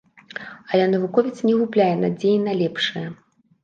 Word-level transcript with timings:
Але 0.71 0.87
навуковец 0.95 1.35
не 1.51 1.55
губляе 1.61 1.93
надзеі 2.03 2.43
на 2.51 2.61
лепшае. 2.67 3.09